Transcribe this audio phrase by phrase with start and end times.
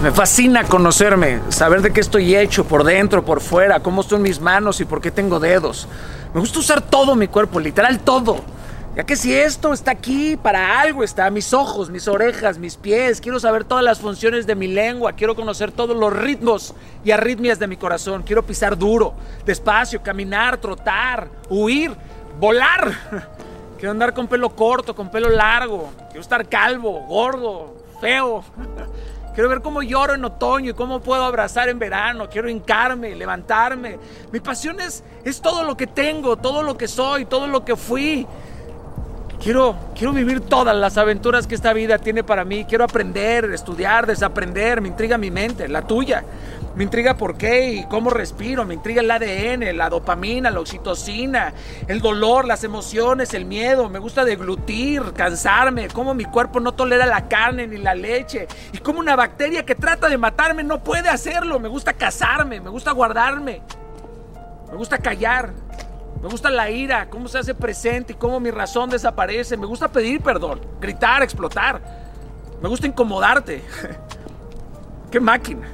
[0.00, 4.40] Me fascina conocerme, saber de qué estoy hecho, por dentro, por fuera, cómo son mis
[4.40, 5.88] manos y por qué tengo dedos.
[6.32, 8.36] Me gusta usar todo mi cuerpo, literal todo.
[8.94, 13.20] Ya que si esto está aquí para algo, está mis ojos, mis orejas, mis pies,
[13.20, 17.58] quiero saber todas las funciones de mi lengua, quiero conocer todos los ritmos y arritmias
[17.58, 21.90] de mi corazón, quiero pisar duro, despacio, caminar, trotar, huir,
[22.38, 22.92] volar.
[23.78, 28.42] Quiero andar con pelo corto, con pelo largo, quiero estar calvo, gordo, feo.
[29.38, 32.28] Quiero ver cómo lloro en otoño y cómo puedo abrazar en verano.
[32.28, 33.96] Quiero hincarme, levantarme.
[34.32, 37.76] Mi pasión es, es todo lo que tengo, todo lo que soy, todo lo que
[37.76, 38.26] fui.
[39.40, 42.64] Quiero, quiero vivir todas las aventuras que esta vida tiene para mí.
[42.64, 44.80] Quiero aprender, estudiar, desaprender.
[44.80, 46.24] Me intriga mi mente, la tuya.
[46.74, 48.64] Me intriga por qué y cómo respiro.
[48.64, 51.52] Me intriga el ADN, la dopamina, la oxitocina,
[51.86, 53.88] el dolor, las emociones, el miedo.
[53.88, 55.86] Me gusta deglutir, cansarme.
[55.86, 58.48] Cómo mi cuerpo no tolera la carne ni la leche.
[58.72, 61.60] Y cómo una bacteria que trata de matarme no puede hacerlo.
[61.60, 63.62] Me gusta casarme, me gusta guardarme.
[64.68, 65.67] Me gusta callar.
[66.22, 69.56] Me gusta la ira, cómo se hace presente y cómo mi razón desaparece.
[69.56, 71.80] Me gusta pedir perdón, gritar, explotar.
[72.60, 73.62] Me gusta incomodarte.
[75.10, 75.68] qué máquina.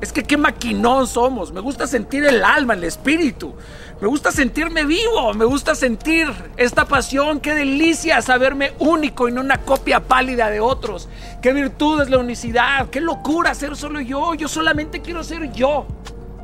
[0.00, 1.52] Es que qué maquinón somos.
[1.52, 3.54] Me gusta sentir el alma, el espíritu.
[4.00, 5.32] Me gusta sentirme vivo.
[5.34, 7.38] Me gusta sentir esta pasión.
[7.38, 11.08] Qué delicia saberme único y no una copia pálida de otros.
[11.40, 12.88] Qué virtud es la unicidad.
[12.90, 14.34] Qué locura ser solo yo.
[14.34, 15.86] Yo solamente quiero ser yo.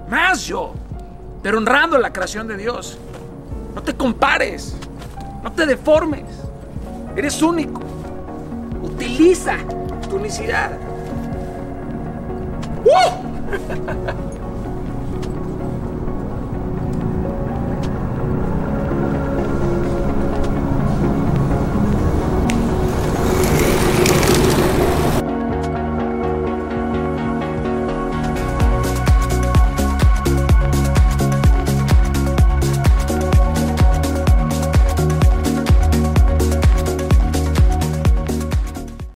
[0.08, 0.74] Más yo.
[1.42, 2.96] Pero honrando la creación de Dios.
[3.78, 4.74] No te compares,
[5.40, 6.24] no te deformes.
[7.14, 7.80] Eres único.
[8.82, 9.54] Utiliza
[10.10, 10.72] tu unicidad.
[12.84, 14.34] ¡Uh!